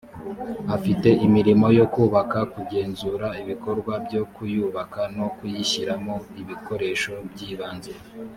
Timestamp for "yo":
1.79-1.85